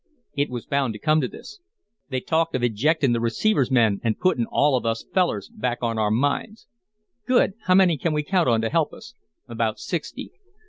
"It 0.33 0.49
was 0.49 0.65
bound 0.65 0.93
to 0.93 0.99
come 0.99 1.21
to 1.21 1.27
this." 1.27 1.59
"They 2.09 2.21
talked 2.21 2.55
of 2.55 2.63
ejectin' 2.63 3.13
the 3.13 3.19
receiver's 3.21 3.69
men 3.69 4.01
and 4.03 4.17
puttin' 4.19 4.47
all 4.49 4.83
us 4.87 5.05
fellers 5.13 5.47
back 5.49 5.77
on 5.83 5.99
our 5.99 6.09
mines." 6.09 6.65
"Good. 7.27 7.53
How 7.65 7.75
many 7.75 7.99
can 7.99 8.11
we 8.11 8.23
count 8.23 8.49
on 8.49 8.61
to 8.61 8.69
help 8.71 8.93
us?" 8.93 9.13
"About 9.47 9.77
sixty. 9.77 10.31